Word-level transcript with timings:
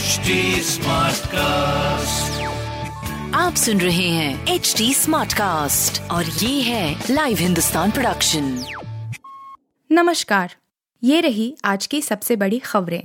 HD 0.00 0.30
cast 1.26 2.42
आप 3.34 3.54
सुन 3.54 3.80
रहे 3.80 4.08
हैं 4.08 4.46
एच 4.46 4.74
डी 4.78 4.94
स्मार्ट 4.94 5.32
कास्ट 5.32 6.10
और 6.10 6.24
ये 6.24 6.62
है 6.62 7.04
लाइव 7.10 7.36
हिंदुस्तान 7.36 7.90
प्रोडक्शन 7.90 8.64
नमस्कार। 9.92 10.56
ये 11.04 11.20
रही 11.20 11.56
आज 11.64 11.86
की 11.86 12.02
सबसे 12.02 12.36
बड़ी 12.36 12.58
खबरें। 12.58 13.02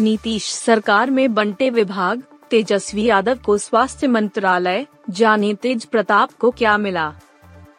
नीतीश 0.00 0.52
सरकार 0.52 1.10
में 1.10 1.34
बंटे 1.34 1.70
विभाग 1.70 2.22
तेजस्वी 2.50 3.02
यादव 3.02 3.34
को 3.34 3.58
स्वास्थ्य 3.58 4.06
मंत्रालय 4.06 4.86
जाने 5.10 5.54
तेज 5.54 5.84
प्रताप 5.84 6.32
को 6.32 6.50
क्या 6.50 6.78
मिला? 6.78 7.14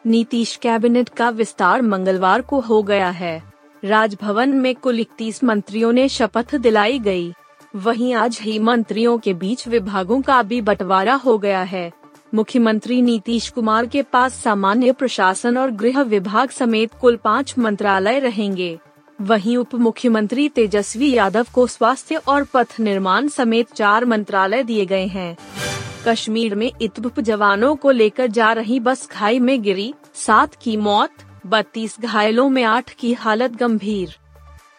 नीतीश 0.06 0.56
कैबिनेट 0.56 1.08
का 1.08 1.28
विस्तार 1.28 1.82
मंगलवार 1.82 2.40
को 2.40 2.60
हो 2.60 2.82
गया 2.82 3.10
है। 3.10 3.53
राजभवन 3.84 4.48
में 4.48 4.74
कुल 4.74 5.00
इकतीस 5.00 5.42
मंत्रियों 5.44 5.92
ने 5.92 6.08
शपथ 6.08 6.54
दिलाई 6.54 6.98
गई। 6.98 7.32
वहीं 7.76 8.14
आज 8.14 8.38
ही 8.42 8.58
मंत्रियों 8.58 9.18
के 9.18 9.34
बीच 9.34 9.66
विभागों 9.68 10.20
का 10.22 10.42
भी 10.42 10.60
बंटवारा 10.60 11.14
हो 11.14 11.36
गया 11.38 11.62
है। 11.62 11.90
मुख्यमंत्री 12.34 13.00
नीतीश 13.02 13.48
कुमार 13.48 13.86
के 13.86 14.02
पास 14.02 14.34
सामान्य 14.34 14.92
प्रशासन 14.92 15.56
और 15.56 15.70
गृह 15.70 16.00
विभाग 16.02 16.50
समेत 16.50 16.94
कुल 16.94 17.16
पाँच 17.16 17.54
मंत्रालय 17.58 18.18
रहेंगे। 18.18 18.78
वहीं 19.20 19.56
उप 19.56 19.74
मुख्यमंत्री 19.74 20.48
तेजस्वी 20.48 21.12
यादव 21.12 21.46
को 21.54 21.66
स्वास्थ्य 21.66 22.16
और 22.16 22.46
पथ 22.54 22.80
निर्माण 22.80 23.28
समेत 23.28 23.72
चार 23.72 24.04
मंत्रालय 24.04 24.62
दिए 24.62 24.86
गए 24.86 25.06
हैं। 25.06 25.36
कश्मीर 26.08 26.54
में 26.54 26.70
इतबुप 26.82 27.20
जवानों 27.20 27.76
को 27.76 27.90
लेकर 27.90 28.26
जा 28.26 28.52
रही 28.52 28.80
बस 28.80 29.06
खाई 29.06 29.38
में 29.38 29.62
गिरी, 29.62 29.94
सात 30.14 30.54
की 30.54 30.76
मौत 30.76 31.10
बत्तीस 31.46 31.96
घायलों 32.00 32.48
में 32.48 32.62
आठ 32.62 32.90
की 32.90 33.12
हालत 33.12 33.56
गंभीर। 33.56 34.16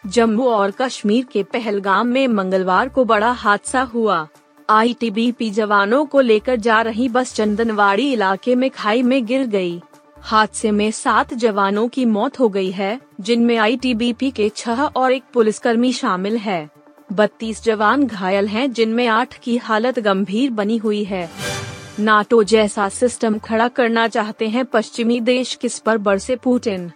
जम्मू 0.06 0.44
और 0.44 0.70
कश्मीर 0.70 1.24
के 1.24 1.42
पहलगाम 1.42 2.06
में 2.06 2.28
मंगलवार 2.28 2.88
को 2.88 3.04
बड़ा 3.04 3.30
हादसा 3.30 3.82
हुआ। 3.82 4.28
आईटीबीपी 4.70 5.50
जवानों 5.50 6.04
को 6.06 6.20
लेकर 6.20 6.56
जा 6.56 6.80
रही 6.82 7.08
बस 7.08 7.34
चंदनवाड़ी 7.34 8.12
इलाके 8.12 8.54
में 8.54 8.70
खाई 8.70 9.02
में 9.02 9.26
गिर 9.26 9.46
गई। 9.46 9.80
हादसे 10.20 10.70
में 10.70 10.90
सात 10.90 11.34
जवानों 11.34 11.88
की 11.88 12.04
मौत 12.04 12.40
हो 12.40 12.48
गई 12.48 12.70
है, 12.70 13.00
जिनमें 13.20 13.56
आईटीबीपी 13.56 14.30
के 14.30 14.48
छह 14.48 14.82
और 14.82 15.12
एक 15.12 15.22
पुलिसकर्मी 15.32 15.92
शामिल 15.92 16.36
है। 16.36 16.70
बत्तीस 17.12 17.64
जवान 17.64 18.06
घायल 18.06 18.48
हैं, 18.48 18.72
जिनमें 18.72 19.06
आठ 19.06 19.38
की 19.38 19.56
हालत 19.56 19.98
गंभीर 19.98 20.50
बनी 20.50 20.76
हुई 20.76 21.04
है। 21.04 21.55
नाटो 22.00 22.42
जैसा 22.42 22.88
सिस्टम 22.88 23.38
खड़ा 23.38 23.68
करना 23.68 24.08
चाहते 24.08 24.48
हैं 24.48 24.64
पश्चिमी 24.64 25.20
देश 25.20 25.54
किस 25.54 25.78
पर 25.78 25.98
बरसे 25.98 26.36
पुतिन? 26.36 26.90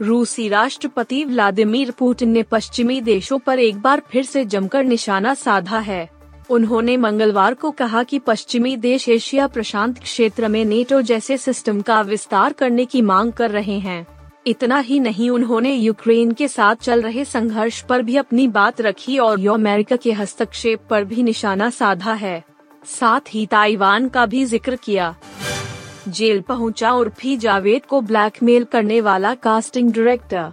रूसी 0.00 0.48
राष्ट्रपति 0.48 1.24
व्लादिमीर 1.24 1.90
पुतिन 1.90 2.28
ने 2.28 2.42
पश्चिमी 2.42 3.00
देशों 3.00 3.38
पर 3.38 3.58
एक 3.58 3.76
बार 3.76 4.02
फिर 4.10 4.24
से 4.24 4.44
जमकर 4.44 4.84
निशाना 4.84 5.34
साधा 5.34 5.78
है। 5.78 6.10
उन्होंने 6.50 6.96
मंगलवार 6.96 7.54
को 7.54 7.70
कहा 7.70 8.02
कि 8.02 8.18
पश्चिमी 8.18 8.76
देश 8.76 9.08
एशिया 9.08 9.46
प्रशांत 9.46 9.98
क्षेत्र 9.98 10.48
में 10.48 10.64
नेटो 10.64 11.02
जैसे 11.02 11.36
सिस्टम 11.36 11.80
का 11.80 12.00
विस्तार 12.00 12.52
करने 12.52 12.84
की 12.84 13.02
मांग 13.02 13.32
कर 13.32 13.50
रहे 13.50 13.78
हैं। 13.78 14.06
इतना 14.46 14.78
ही 14.78 15.00
नहीं, 15.00 15.30
उन्होंने 15.30 15.74
यूक्रेन 15.74 16.32
के 16.32 16.48
साथ 16.48 16.76
चल 16.76 17.02
रहे 17.02 17.24
संघर्ष 17.24 17.80
पर 17.80 18.02
भी 18.02 18.16
अपनी 18.16 18.48
बात 18.48 18.80
रखी 18.80 19.18
और 19.18 19.48
अमेरिका 19.48 19.96
के 19.96 20.12
हस्तक्षेप 20.12 20.80
पर 20.90 21.04
भी 21.04 21.22
निशाना 21.22 21.70
साधा 21.70 22.12
है। 22.12 22.55
साथ 22.88 23.34
ही 23.34 23.46
ताइवान 23.46 24.08
का 24.08 24.26
भी 24.26 24.44
ज़िक्र 24.44 24.76
किया। 24.76 25.14
जेल 26.08 26.40
पहुँचा 26.40 26.92
उर्फी 26.92 27.36
जावेद 27.36 27.86
को 27.86 28.00
ब्लैकमेल 28.00 28.64
करने 28.64 29.00
वाला 29.00 29.34
कास्टिंग 29.34 29.92
डायरेक्टर। 29.92 30.52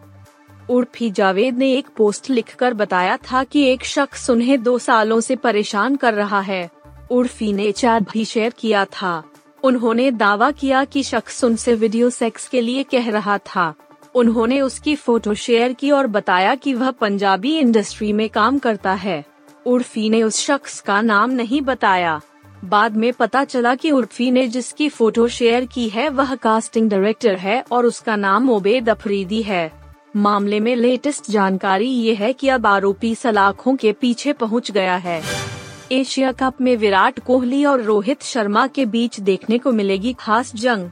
उर्फी 0.70 1.10
जावेद 1.12 1.58
ने 1.58 1.72
एक 1.74 1.88
पोस्ट 1.98 2.30
लिखकर 2.30 2.74
बताया 2.74 3.18
था 3.32 3.44
कि 3.44 3.64
एक 3.64 3.84
शख्स 3.86 4.30
उन्हें 4.30 4.62
दो 4.64 4.78
सालों 4.80 5.20
से 5.20 5.36
परेशान 5.36 5.96
कर 5.96 6.14
रहा 6.14 6.40
है। 6.40 6.70
उर्फी 7.12 7.52
ने 7.54 7.72
चैट 7.72 8.04
भी 8.04 8.26
शेयर 8.26 8.54
किया 8.60 8.86
था। 8.86 9.24
उन्होंने 9.64 10.10
दावा 10.12 10.52
किया 10.52 10.84
कि 10.86 11.04
शख्स 11.04 11.44
उनसे 11.44 11.74
वीडियो 11.74 12.10
सेक्स 12.10 12.48
के 12.48 12.62
लिए 12.62 12.84
कह 12.84 13.10
रहा 13.10 13.38
था। 13.38 13.74
उन्होंने 14.16 14.60
उसकी 14.62 14.96
फ़ोटो 14.96 15.34
शेयर 15.34 15.74
की 15.74 15.92
और 15.92 16.08
बताया 16.08 16.56
कि 16.56 16.74
वह 16.74 16.92
पंजाबी 16.92 17.56
इंडस्ट्री 17.58 18.12
में 18.14 18.30
काम 18.30 18.60
करता 18.60 18.94
है। 18.94 19.24
उर्फी 19.68 20.10
ने 20.10 20.24
उस 20.24 20.40
शख्स 20.40 20.80
का 20.80 21.02
नाम 21.02 21.32
नहीं 21.32 21.62
बताया। 21.62 22.22
बाद 22.66 22.96
में 22.96 23.14
पता 23.14 23.44
चला 23.44 23.76
कि 23.76 23.92
उर्फी 23.92 24.32
ने 24.32 24.48
जिसकी 24.48 24.90
फ़ोटो 24.90 25.28
शेयर 25.28 25.66
की 25.66 25.90
है 25.90 26.10
वह 26.10 26.36
कास्टिंग 26.36 26.90
डायरेक्टर 26.90 27.36
है 27.36 27.64
और 27.72 27.86
उसका 27.86 28.16
नाम 28.16 28.50
ओबेद 28.50 28.90
अफरीदी 28.90 29.42
है। 29.42 29.72
मामले 30.16 30.60
में 30.60 30.76
लेटेस्ट 30.76 31.32
जानकारी 31.32 31.88
ये 31.88 32.14
है 32.16 32.34
कि 32.34 32.50
अब 32.50 32.66
आरोपी 32.66 33.16
सलाखों 33.16 33.76
के 33.76 33.92
पीछे 33.92 34.34
पहुँच 34.34 34.72
गया 34.72 34.96
है। 34.96 35.24
एशिया 35.92 36.32
कप 36.32 36.62
में 36.62 36.78
विराट 36.78 37.20
कोहली 37.20 37.66
और 37.66 37.82
रोहित 37.82 38.24
शर्मा 38.24 38.68
के 38.68 38.86
बीच 38.86 39.20
देखने 39.20 39.58
को 39.58 39.72
मिलेगी 39.72 40.14
खास 40.14 40.56
जंग। 40.56 40.90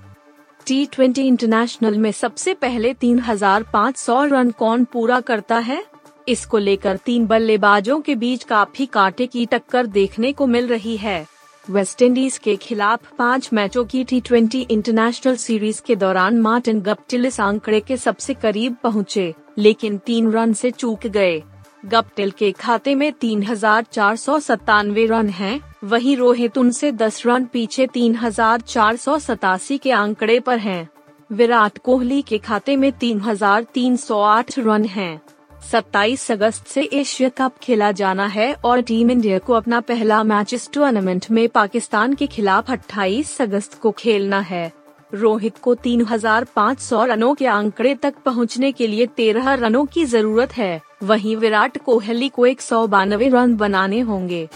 टी 0.68 0.86
ट्वेंटी 0.86 1.22
इंटरनेशनल 1.22 1.98
में 1.98 2.12
सबसे 2.12 2.54
पहले 2.54 2.94
3,500 2.94 4.24
रन 4.26 4.52
कौन 4.52 4.84
पूरा 4.84 5.20
करता 5.20 5.58
है? 5.58 5.91
इसको 6.28 6.58
लेकर 6.58 6.98
तीन 6.98 7.26
बल्लेबाजों 7.28 8.00
के 8.02 8.16
बीच 8.16 8.44
काफ़ी 8.44 8.86
कांटे 8.86 9.28
की 9.28 9.46
टक्कर 9.46 9.88
देखने 9.90 10.32
को 10.34 10.48
मिल 10.48 10.68
रही 10.68 10.96
है 10.98 11.26
वेस्टइंडीज 11.68 12.38
के 12.38 12.56
खिलाफ 12.56 13.12
पाँच 13.18 13.50
मैचों 13.54 13.84
की 13.86 14.04
टी 14.04 14.20
ट्वेंटी 14.22 14.62
इंटरनेशनल 14.62 15.36
सीरीज़ 15.36 15.82
के 15.82 15.96
दौरान 15.96 16.40
मार्टिन 16.42 16.82
गप्टिल 16.82 17.26
इस 17.26 17.40
आंकड़े 17.40 17.80
के 17.80 17.98
सबसे 17.98 18.34
करीब 18.34 18.76
पहुँचे, 18.84 19.34
लेकिन 19.58 19.98
तीन 19.98 20.32
रन 20.32 20.54
से 20.54 20.72
चूक 20.72 21.08
गए 21.08 21.42
गप्टिल 21.86 22.32
के 22.32 22.52
खाते 22.52 22.96
में 22.96 23.12
तीन 23.14 23.44
हज़ार 23.44 23.84
चार 23.84 24.16
सौ 24.16 24.40
सत्तानवे 24.40 25.06
रन 25.06 25.30
हैं, 25.30 25.60
वहीं 25.84 26.16
रोहित 26.18 26.58
उनसे 26.58 26.92
दस 26.92 27.26
रन 27.26 27.46
पीछे 27.46 27.88
तीन 27.88 28.16
हज़ार 28.16 28.62
चार 28.62 28.96
सौ 28.96 29.18
सतासी 29.20 29.78
के 29.78 29.92
आंकड़े 29.92 30.40
पर 30.40 30.60
हैं। 30.60 30.88
विराट 31.30 31.78
कोहली 31.78 32.22
के 32.22 32.38
खाते 32.38 32.76
में 32.76 32.92
तीन 32.92 33.22
हज़ार 33.22 33.64
तीन 33.74 33.96
सौ 33.98 34.20
आठ 34.22 34.58
रन 34.60 34.86
हैं। 34.86 35.22
27 35.62 36.32
अगस्त 36.32 36.68
से 36.68 36.82
एशिया 36.84 37.30
कप 37.30 37.58
खेला 37.64 37.92
जाना 37.92 38.26
है 38.26 38.54
और 38.54 38.82
टीम 38.82 39.12
इंडिया 39.12 39.40
को 39.40 39.54
अपना 39.54 39.80
पहला 39.82 40.24
मैच 40.24 40.54
इस 40.54 40.70
टूर्नामेंट 40.74 41.26
में 41.32 41.50
पाकिस्तान 41.50 42.14
के 42.14 42.28
खिलाफ 42.28 42.72
28 42.72 43.42
अगस्त 43.42 43.74
को 43.74 43.92
खेलना 43.92 44.40
है। 44.40 44.72
रोहित 45.14 45.58
को 45.58 45.76
3,500 45.76 47.04
रनों 47.06 47.34
के 47.36 47.46
आंकड़े 47.46 47.96
तक 47.96 48.14
पहुँचने 48.26 48.72
के 48.72 48.88
लिए 48.88 49.06
13 49.06 49.54
रनों 49.54 49.86
की 49.86 50.06
ज़रूरत 50.06 50.54
है। 50.54 50.82
वहीं 51.04 51.36
विराट 51.36 51.78
कोहली 51.78 52.30
को 52.30 52.46
एक 52.46 52.62
सौ 52.62 52.86
रन 52.94 53.56
बनाने 53.56 54.00
होंगे। 54.00 54.50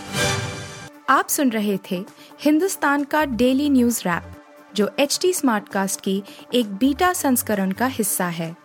आप 1.10 1.28
सुन 1.28 1.50
रहे 1.50 1.78
थे 1.92 2.06
हिंदुस्तान 2.42 3.04
का 3.04 3.26
डेली 3.26 3.70
न्यूज़ 3.70 4.02
रैप 4.02 4.24
जो 4.76 4.90
एच 5.00 5.20
टी 5.22 5.34
स्मार्ट 5.34 5.70
कास्ट 5.70 6.02
की 6.02 6.24
एक 6.54 6.74
बीटा 6.76 7.14
संस्करण 7.14 7.72
का 7.72 7.86
हिस्सा 7.86 8.26
है। 8.26 8.65